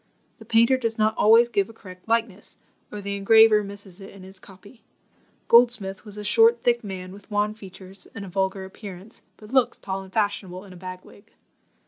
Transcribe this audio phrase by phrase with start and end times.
[0.39, 2.57] The painter does not always give a correct likeness,
[2.91, 4.81] or the engraver misses it in his copy.
[5.47, 9.77] Goldsmith was a short thick man, with wan features and a vulgar appearance, but looks
[9.77, 11.31] tall and fashionable in a bag wig.